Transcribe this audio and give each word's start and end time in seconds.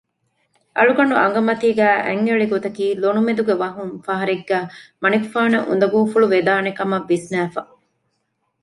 އަޅުގަނޑު 0.77 1.15
އަނގަމަތީގައި 1.21 1.99
އަތްއެޅިގޮތަކީ 2.05 2.85
ލޮނުމެދުގެ 3.01 3.55
ވަހުން 3.63 3.93
ފަހަރެއްގައި 4.05 4.67
މަނިކުފާނަށް 5.01 5.67
އުނދަގޫފުޅު 5.67 6.27
ވެދާނެކަމަށް 6.33 7.07
ވިސްނައިފަ 7.11 7.61